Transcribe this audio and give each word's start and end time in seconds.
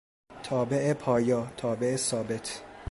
تابع 0.43 0.93
پایا، 0.93 1.47
تابع 1.57 1.95
ثابت 1.95 2.63